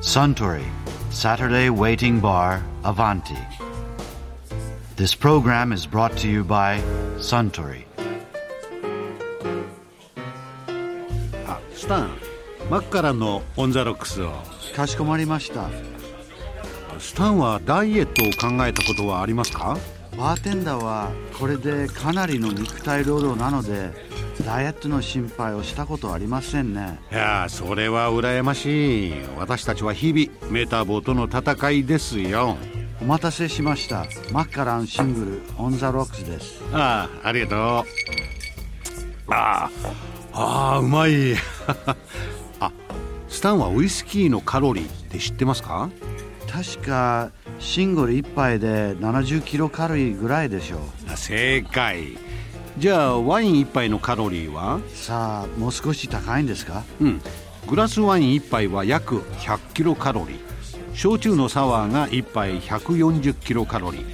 [0.00, 0.64] Suntory
[1.10, 3.36] Saturday Waiting Bar Avanti.
[4.94, 6.80] This program is brought to you by
[7.18, 7.84] Suntory.
[11.48, 12.10] あスタン
[12.70, 14.30] マッカランのオン・ザ・ロックスを
[14.76, 15.68] かしこまりました。
[17.00, 19.76] スタンはダイエットを考えたことはありますか？
[20.16, 23.90] バーテンダーはこれでかなりの肉体労働なので
[24.46, 26.98] ダイエットの心配をしたことはありませんね。
[27.10, 29.14] いやーそれは羨ましい。
[29.36, 32.56] 私たちは日々メタボとの戦いですよ。
[33.00, 34.06] お待たせしました。
[34.32, 36.62] マッカランシングル「オン・ザ・ロックス」です。
[36.72, 37.58] ああありがとう。
[39.32, 39.92] あー
[40.32, 41.34] あーうまい。
[42.60, 42.72] あ
[43.28, 45.90] スタンはウイスキーのカロリーって知ってますか？
[46.50, 51.16] 確かシングル1杯で70キロカロリーぐらいでしょう。
[51.16, 52.16] 正解
[52.78, 54.80] じゃあワイン1杯のカロリーは？
[54.94, 56.84] さあもう少し高いんですか？
[57.00, 57.20] うん。
[57.68, 60.38] グラスワイン1杯は約100キロカロリー。
[60.94, 64.04] 焼酎のサワーが1杯140キロカロリー。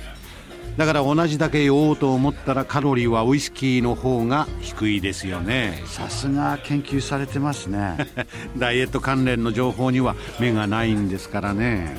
[0.79, 5.83] だから同じだけ酔おうと思ったらカロリーはウイスキーの方が低いですよね。
[5.87, 7.97] さすが研究されてますね。
[8.57, 11.97] ダイエット関連の情報には目がないんですからね。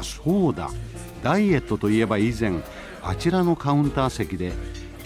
[0.00, 0.68] あそうだ。
[1.22, 2.54] ダイエットといえば以前
[3.02, 4.52] あちらのカウンター席で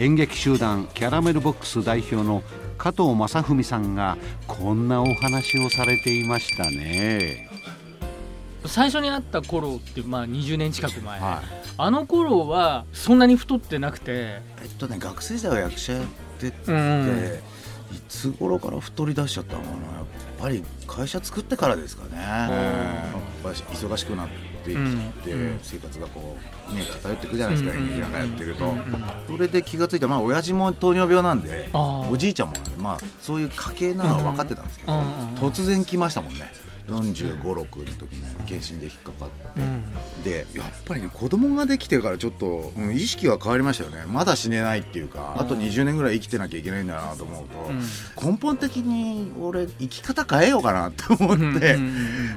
[0.03, 2.43] 演劇集団キャラメルボックス代表の
[2.77, 7.49] 加藤正文さんがこんなお話をされていましたね。
[8.67, 11.49] 最初に会った頃ってまあ20年近く前、はい。
[11.79, 14.11] あの頃はそんなに太ってなくて。
[14.11, 16.05] えっとね学生時代は役者やっ
[16.41, 17.41] てて、うん。
[17.93, 20.02] いつ頃から太り出しちゃったのかな
[20.43, 22.21] ぱり会社作ってからですかね、
[23.45, 24.29] 忙しくなっ
[24.65, 24.79] てきて、う
[25.39, 25.61] ん。
[25.63, 26.37] 生活がこ
[26.69, 27.85] うね偏ってくじゃないですか、うん。
[27.85, 28.75] 演劇なんかやってると、
[29.29, 34.93] それで気がついたまあ親父も糖尿病なんでおじいちゃんもまあそういう家系なのは分かってたんですけど、
[35.37, 36.53] 突然来ましたもんね
[36.89, 39.61] 4 5 6の時に検診で引っかかって。
[39.61, 39.85] うん
[40.25, 44.05] でやっぱりね子供ができてからちょっと、うん意識は変わりましたよね。
[44.07, 47.49] まだ死ねないっていうかあと20年ぐらい生きてなきゃいけないんだなと思う
[48.19, 51.79] と、根本的に俺生き方変えようかなって思って、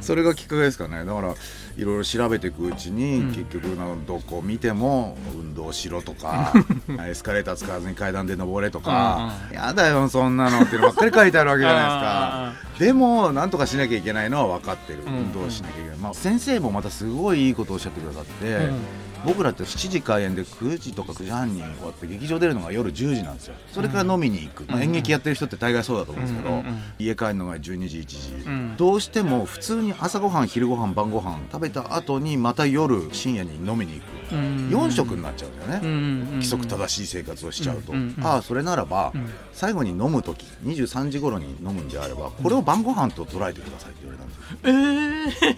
[0.01, 1.05] それがきっかけですかね。
[1.05, 1.35] だから
[1.77, 3.27] いろいろ調べていくうちに、うん。
[3.33, 3.75] 結局
[4.07, 6.53] どこ見ても運動しろとか
[7.07, 12.85] エスカレーター使わずに階段で登れとか、やだよそんなのっていうのばっかり書いてあるわけじゃないですか。
[12.85, 15.07] でもなんとかしなきゃいけないのは分かってる、ん。
[15.07, 18.79] 運動しなきゃいけない、まあ、先生もまたすごいいいことをおっしゃってくださって、うん。
[19.25, 23.55] 僕らって7時開演で9時とか9時半に終わって劇場出るのが夜10時なんですよ。
[23.71, 26.63] それから飲みに行く、まあ、演劇やってる人って大概そうだと思うんですけど、
[26.99, 28.75] 家帰るのが12時1時、うん。
[28.77, 34.69] どうしても普通に朝ごはん昼ごはん晩ごはん食べた後にまた夜深夜に飲みに行く、うん。
[34.69, 35.87] 4食になっちゃうんだよね、
[36.33, 39.27] 規則正しい生活をしちゃうと、ああそれならば、ん。
[39.53, 44.69] 最後に飲む時23時頃に飲むんであればこれを晩ご飯と捉えてくださいってんですよえ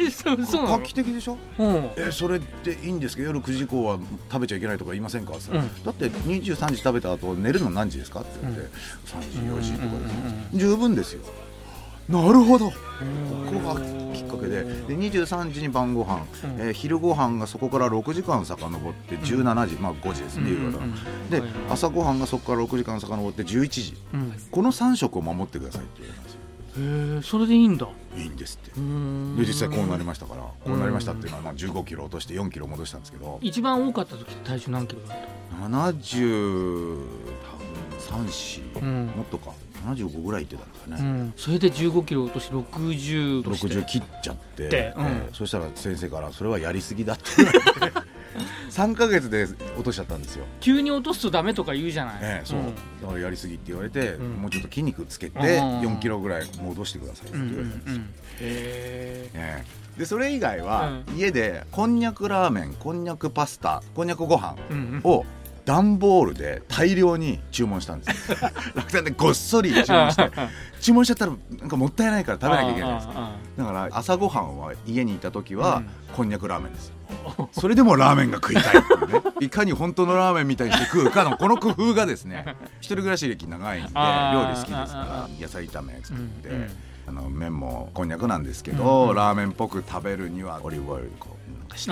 [0.03, 1.37] ー、 そうそうな画の期的でしょ？
[1.57, 1.89] うん。
[1.97, 2.45] えそれで
[2.83, 3.97] いいんですけど夜9時以降は
[4.31, 5.83] 食べちゃいけないとか言いませんか?」ってうん。
[5.83, 10.13] だって23時食べた後寝るの何時ですか?」って言って、3時4時とかです、
[10.53, 11.21] うん十分ですよ。
[12.09, 12.67] なるほど。
[12.69, 12.73] こ
[13.61, 13.81] こが
[14.13, 14.63] きっかけで。
[14.63, 16.61] で23時に晩ご飯、うん。
[16.61, 20.93] えー昼ご飯がそこから6時間遡って17時、まあ5時ですね夕方の、うん
[21.29, 23.97] で朝ご飯がそこから6時間遡って11時。
[24.13, 24.33] うん。
[24.49, 26.36] この3食を守ってくださいって言われたんですよ
[26.77, 27.87] へーそれでいいんだ。
[28.15, 28.71] いいんですって。
[28.77, 29.35] うん。
[29.35, 33.39] で実際こうなりましたからこうなりましたっていうのはまあ15キロ落として4キロ戻したんですけど。
[33.41, 37.01] 一番多かった時体重何キロだった？70
[38.07, 39.51] 多分34、うんもっとか。
[39.85, 41.33] 75ぐらいいってたんですかうね、ん。
[41.37, 43.67] それで15キロ落として60として。
[43.67, 45.05] 60切っちゃって、でうん。
[45.05, 47.65] ええそしたら先生から「それはやりすぎだ」って言われて
[48.77, 49.45] 3ヶ月で
[49.75, 52.75] 落としちゃったんですよ、急に落とすとダメとか言うじゃない、ええそう、ん。
[53.01, 54.33] だからやりすぎって言われて、うん。
[54.33, 55.45] もうちょっと筋肉つけてうん。
[55.81, 58.01] 4キロぐらい戻してくださいってうん言われたんですよ、
[58.41, 59.65] ええ。
[59.97, 64.55] でそれ以外は、う家でこんにゃくラーメンこんにゃくパスタこんにゃくご飯
[65.03, 65.25] を
[65.67, 68.31] 段ボールで大量に注文したんです。
[68.31, 68.37] よ
[68.73, 70.31] 楽天でごっそり注文して。
[70.79, 73.07] 注文しちゃったらなんかもったいないから食べなきゃいけないです。
[73.13, 75.89] あだから朝ごはんは家にいた時は、うん。
[76.15, 76.93] こんにゃくラーメンです。
[77.51, 79.21] それでもラーメンが食いたいっていうね。
[79.41, 82.45] いかに本当のラーメンみたいにして食うかのこの工夫がですね
[82.79, 86.69] 一人暮らし歴長いんで料理好きですかあら野菜炒め作って、うんうん。
[87.09, 91.91] あの麺もこんにゃくなんですけど、うんラーメンっぽく食べるにはオリーブオイルこうなんかして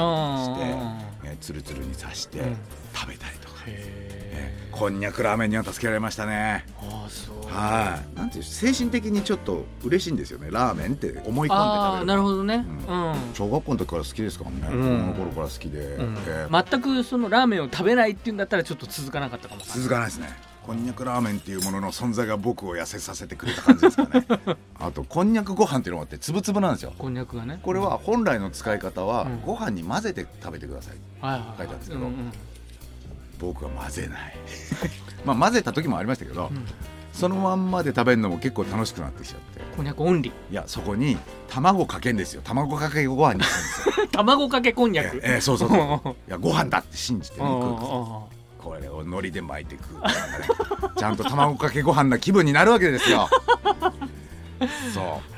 [1.25, 2.57] えーツルツルに刺してうん。
[2.93, 3.44] 食べたりと。
[3.44, 4.77] か、へえー。
[4.77, 6.65] こんにゃくラーメンには助けられましたね。
[6.81, 7.35] ーああそう。
[7.47, 8.17] はい。
[8.17, 11.21] なんていう精神的にちょっと嬉しいんですよねラーメンって。
[11.25, 12.05] 思い込んで食べる。
[12.05, 12.65] なるほどね。
[12.87, 15.07] ううん、小学校の時から好きですからね、うん。
[15.07, 16.17] の頃から好きで、うん。
[16.27, 16.69] えー。
[16.69, 20.05] 全くそのラーメンを食べないっていうんだったらちょっと続かなかったかも続かない。
[20.07, 20.29] ですね
[20.65, 24.25] こんにゃくラーメンっていうものの存在が僕を痩せさせてくれた感じですかね。
[24.79, 26.93] あとこんにゃくご飯っていうのがあってつぶつぶなんですよ。
[26.97, 27.59] こんにゃくがね。
[27.61, 29.41] これは本来の使い方はうん。
[29.45, 32.01] ご飯に混ぜて食べてくださいはいはい書いてあるんですけど。
[32.01, 32.31] うんうん
[33.39, 34.35] 僕は混ぜない。
[35.25, 36.65] まあ混ぜた時もありましたけど、うん。
[37.13, 39.61] そのまんまで食べるのも結構楽しくなってきちゃって。
[39.75, 41.17] こんにゃくオンリいやそこに
[41.49, 42.41] 卵かけんですよ。
[42.43, 44.05] 卵かけご飯にするんですよ。
[44.05, 45.17] ー 卵かけこんにゃく。
[45.17, 46.09] えええそうそうそう。
[46.09, 50.09] いやご飯だって信じてこれを海苔で巻いて食うね
[50.97, 53.29] ちゃんと卵かけご飯な気分になるわけですよ。
[54.93, 55.35] そう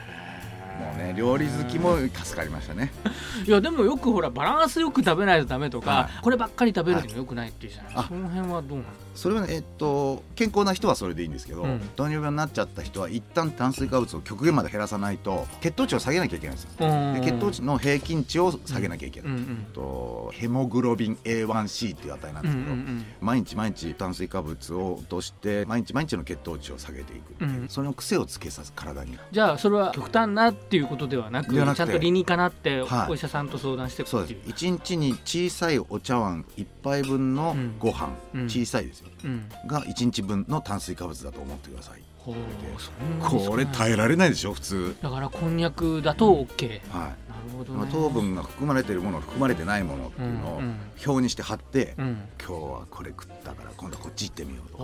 [0.97, 1.13] ね。
[1.15, 2.91] 料理好きも助かりましたね。
[3.45, 8.05] いやでもよくほらバランスよく食べないとダメとか、はこればっかり食べるのもよくないっていうじゃない、あ。
[8.07, 8.89] その辺はどうなの？
[9.15, 11.79] それはねえっと健康な人はそれでいいんですけど、うん。
[11.95, 16.69] 糖尿病になっちゃった人は一旦炭水化物を極限まで減らさないと血糖値を下げなきゃいけないんですよ。
[16.79, 23.05] で血糖値の平均値を下げなきゃいけない、うんうんとヘモグロビン A1C っていう値なんうんですけど、うん。
[23.21, 27.69] 毎日毎日炭水化物を落として毎日毎日の血糖値を下げていくっていう、うん。
[27.69, 29.17] その癖をつけさせ体に。
[29.31, 33.12] じゃあそれは極端なっていうことではなくちゃんと理にかなってはい。
[33.12, 34.66] お医者さんと相談していくそうっていうです。
[34.66, 38.44] 1日に小さいお茶碗1杯分のご飯、うん。
[38.45, 39.10] 小さいですよ。
[39.24, 39.50] うん。
[39.68, 44.95] が1日分の炭水化物だと思ってくださいこれ耐えられないでしょ普通。
[45.01, 47.00] だからこんにゃくだと OK、はい。
[47.00, 47.79] なるほどね。
[47.79, 50.75] まあ糖分が含まれているもの含まれてないものっていうのをうんうん。
[51.06, 52.18] 表にして貼って、うん。
[52.38, 54.83] 今日はこれ食ったから今度こっち行ってみようとか。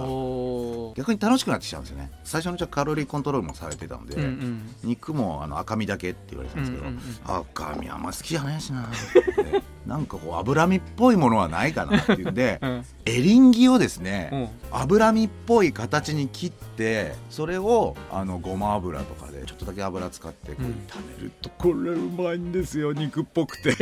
[0.95, 2.12] 逆に楽しくなってきちゃうんですよね。
[2.24, 4.75] 最初のうちはカロリーコントロールもされてたので、うんうん。
[4.84, 12.85] 肉もあの赤身だけって言われてたんですけど、うんうん赤身あんま好きじゃないしなってなんかこう脂身っぽいものはないかなっていうんで うん。
[13.06, 14.47] エリンギをですね、うん。
[14.71, 23.75] 脂身っぽい形に切ってそれをあのごま油とかでちょっとだけ油使ってこううん炒めるとこれうまいんですよ肉っぽくて。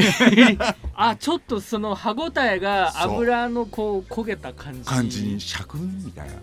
[0.95, 4.89] あちょっとその歯ごたえが油のこう焦げた感じ。
[4.89, 6.33] 感じにシャクンみたいな。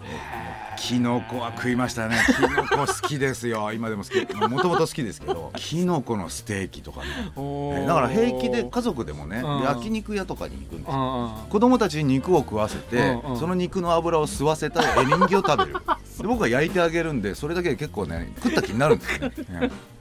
[0.78, 2.16] キノコは食いましたね。
[2.26, 3.72] キノコ好きですよ。
[3.72, 4.34] 今でも好き。
[4.48, 7.06] もともと好きですけどキノコのステーキとかね。
[7.36, 7.86] おー。
[7.86, 10.92] だから平気で家族でもねうん焼肉屋とかに行くんですよ。
[10.94, 15.76] あ子供たちに肉を食わせてその肉の油を吸わせたエリンギを食べる。
[16.18, 19.60] で僕は焼いてあげるんでそれだけで結構ね食った気になるんですよね。
[19.60, 19.70] ね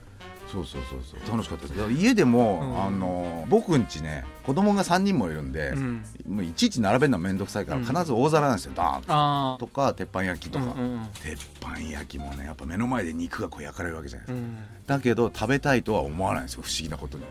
[0.50, 1.30] そうそうそうそう。
[1.30, 1.92] 楽しかったです。
[1.92, 2.82] 家でも、うん。
[2.84, 6.04] あの僕んちね子供が3人もいるんでー、うん。
[6.26, 7.84] もういちいち並べるの面倒くさいからうん。
[7.84, 14.58] 必ず大皿なんですよダーンとか鉄板焼きとか、うんうん鉄板焼きもねやっぱ目の前で肉がこう焼かれるわけじゃないですか、うん。
[14.86, 17.24] だけど食べたいとは思わないんですよ不思議なことに、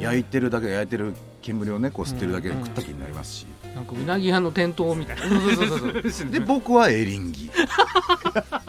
[0.00, 5.22] 焼いてるだけ焼いてる煙をねこう吸ってるだけで食った気になりますし、なんかうなぎ屋の店頭みたいな。
[6.30, 7.50] で僕はエリンギ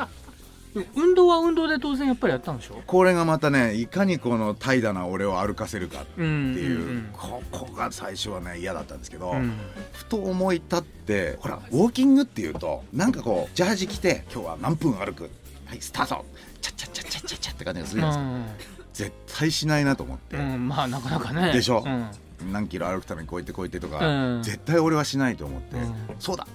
[0.96, 2.82] 運動は運動で当然やっぱりやったんでしょ？
[2.86, 9.54] これがまたねいかにこの怠惰な俺を歩かせるかってうんいう、うんうんここが最初はね嫌だったんですけど、うん。
[9.94, 15.30] ふと思い立ってほらウォーキングっていうとなんかこうジャージ着て今日は何分歩く？
[15.66, 16.26] はいスタート。
[16.62, 22.10] チャッチャッチャッチャッチャッチャって感じがするじゃないですか、絶対しないなと思って、うん、うんまあなかなかねでしょうん
[22.52, 26.48] 何キロ歩くためにこうやってこうやってとか、うん絶対俺はしないと思って、うんそうだ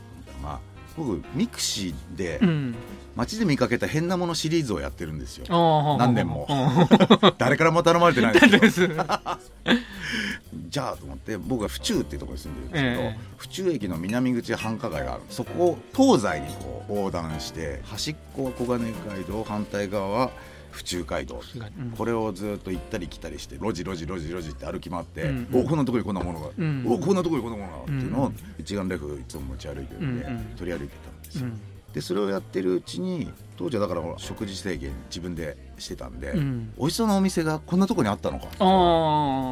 [0.43, 0.61] まあ
[0.97, 2.75] 僕 mixiでうん。
[3.15, 5.45] 街で見かけた変なものシリーズをやってるんですよ、
[5.99, 6.47] 何年も。
[6.49, 7.33] うん。
[7.37, 8.89] 誰からも頼まれてない です？
[8.89, 9.05] け ど
[10.71, 13.19] じゃあと思って僕は府中っていうところに住んでるんですけど、ええ。
[13.37, 15.23] 府中駅の南口繁華街がある。
[15.29, 20.31] そこを東西にこう横断して端っこは小金井街道反対側は
[20.73, 21.41] 府中街道、
[21.81, 21.91] うん。
[21.93, 26.85] これをずっと行ったり来たりして路地路地路地路地って歩き回って、うんおこんなとこにこんなものが、うん。
[26.89, 28.37] おこんなとこにこんなものがっていうのをうん。
[28.59, 30.27] 一眼レフいつも持ち歩いてるんで、
[30.57, 31.61] 取り歩いてたんですよ、うん
[31.93, 36.73] でそれをやってるうちに当時はだから食事制限自分でしてたんで、うん。
[36.79, 38.47] 美味しそうなお店がこんなとこにあったのか。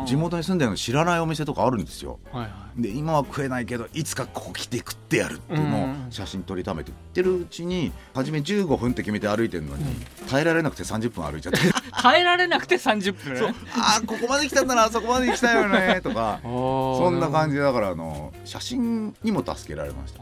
[0.06, 2.18] 地元に住んでるの知らないお店とかあるんですよ。
[2.32, 2.82] はいはい。
[2.82, 6.06] で今は食えないけどいつかここ来て食ってやるっていうのをうん。
[6.10, 6.92] 写真撮りためて。
[6.92, 9.84] ってるうちに初め15分って決めて歩いてるのに、
[10.28, 11.58] 耐えられなくて30分歩いちゃって
[12.02, 16.40] 耐えられなくて30分ああここまで来たんだなあそこまで行きたいよね とか。
[16.42, 20.20] そそんな感じでだからあの写真にも助けられました。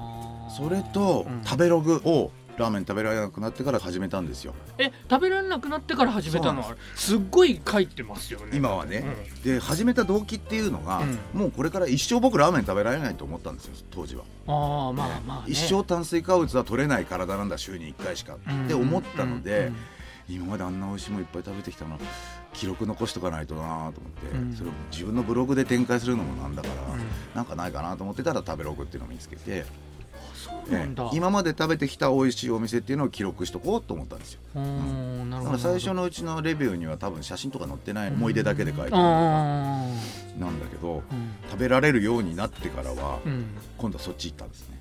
[0.54, 1.44] それと、うん。
[1.44, 4.54] 食べログをラーメン食べられなくなってから始めたんですよ。
[4.78, 6.62] え食べられなくなってから始めたの？
[6.62, 7.16] そうはす。
[7.16, 8.46] っごい書いてますよね。
[8.54, 9.04] 今はね、
[9.44, 11.02] で始めた動機っていうのが、
[11.34, 11.40] うん。
[11.40, 14.24] もうこれから一生僕ラーメン食べられないと思ったんですよ当時は。
[14.48, 18.34] ああまあまあ、ね、一生炭水化物は取れない体なんだ週に1回しか。
[18.34, 19.76] って思ったので、うんうん
[20.28, 21.98] 今まであんな美味しいものいっぱい食べてきたの
[22.52, 24.00] 記録残しとかないとなと思って、
[24.36, 24.54] うん。
[24.54, 27.00] それを自分のブログで展開するのもなんだから、うん。
[27.34, 29.64] なんかないかなと思ってたら食べログっていうのを見つけて、
[30.34, 34.40] そうなんだ、ええ今まで食べてきた美味しいお店っていうのを記録しとこうと思ったんですよ。
[34.54, 35.58] うーん。
[35.58, 39.86] 最初のうちのレビューには多分写真とか載ってない思い出だけで書いてあ
[40.36, 41.32] るなんだけどうん。
[41.50, 43.46] 食べられるようになってからはうん。
[43.76, 44.77] 今度はそっち行ったんですね。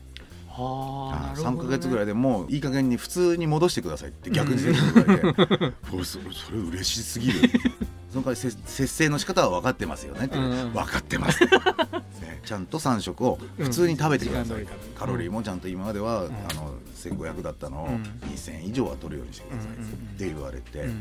[0.64, 6.18] はあ、3か月ぐらいででもういい加減に普通に戻してくださいって逆に言われて、 おいそ
[6.52, 7.42] れ嬉しすぎる。
[8.10, 10.42] その代わりせ節制の仕方は分かってますよねって、う。
[10.42, 10.74] んうん。
[10.74, 11.44] 分かってます、
[12.22, 14.68] ねちゃんと3食を普通に食べてください、うん。
[14.96, 18.04] カロリーもちゃんと今までは、あの1500だったのをうん。
[18.32, 19.90] 2000以上は取るようにしてくださいうんうんうん。
[19.90, 20.92] って言われて、うん。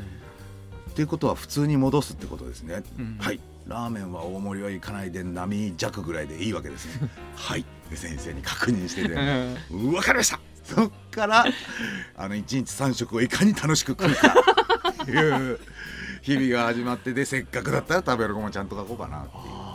[0.90, 3.16] っていうことは普通に戻すってことですね、うん。
[3.20, 3.40] はい。
[3.68, 7.08] ラーメンは大盛りはいかないで波弱ぐらいでいいわけですね。
[7.36, 9.14] はいで先生に確認してて、
[9.70, 9.90] うん。
[9.92, 10.40] 分かりました。
[10.64, 11.44] そっから
[12.16, 14.34] あの1日3食をいかに楽しく食うか
[15.02, 15.60] っていう
[16.22, 19.66] 日々が始まってでせっかくだったら食べる子もちゃんと書こうかなっていう。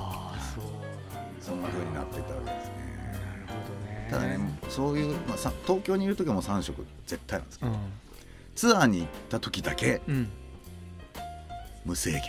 [1.42, 4.08] そんな風になってたわけですね。
[4.10, 4.40] ただね
[4.70, 7.78] そういう、まあ、さ東京にいる時はもう3食絶対なんですけど、うん。
[8.56, 10.30] ツアーに行った時だけうん。
[11.86, 12.22] 無制限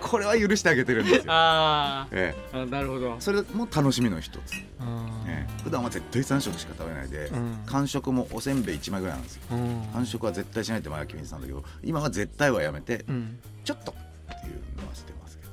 [0.00, 3.16] これは許してあげてるんですよ、あええ、ーあなるほど。
[3.18, 7.58] それも楽しみの一つ、うんええ、普段は絶対3食しか食べないで、うん。
[7.66, 9.42] 間食もおせんべい1枚ぐらいなんですよ。
[9.50, 9.82] うん。
[9.92, 13.38] 間食は絶対しないって前は決めてたんだけど今は絶対はやめて、うん。
[13.64, 13.94] ちょっとっ
[14.42, 15.44] ていうのはしてますけ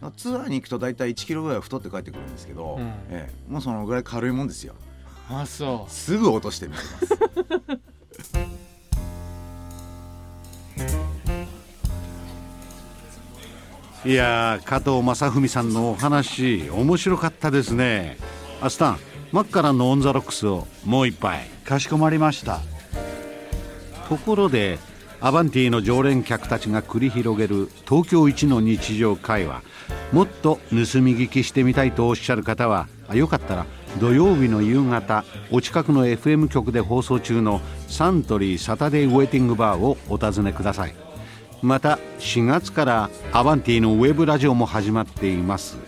[0.00, 0.10] ど。
[0.12, 2.86] ツアーに行くと大体1キロぐらいは太って帰ってくるんですけど、うん。
[3.10, 4.74] ええ、もうそのぐらい軽いもんですよ。
[5.28, 7.78] あそすぐ落としてみせます
[14.04, 18.16] いやー加藤正文さんのお話面白かったですね。
[18.60, 18.98] あスタン
[19.30, 21.46] マッカランのオン・ザ・ロックスをもう一杯。
[21.64, 22.60] かしこまりました。
[24.08, 24.78] ところで
[25.20, 29.62] アバンティの常連客たちが繰り広げる東京一の日常会話。
[30.12, 33.66] もっと盗み聞きしてみたいとおっしゃる方はあよかったら
[33.98, 40.94] 土曜日の夕方お近くの FM 局で放送中のサントリーサタデーウェイティングバーをお尋ねください
[41.62, 45.78] また4月からアバンティのウェブラジオも始まっています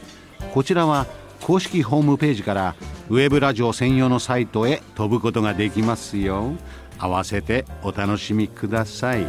[0.52, 1.06] こちらは
[1.40, 2.74] 公式ホームページから
[3.10, 6.52] ウェブラジオ専用のサイトへ飛ぶことができますよ
[6.98, 9.26] 合わせてお楽しみください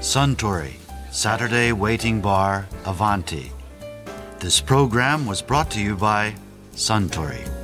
[0.00, 0.78] Suntory
[1.10, 3.50] Saturday Waiting Bar Avanti.
[4.38, 6.34] This program was brought to you by
[6.74, 7.57] Suntory.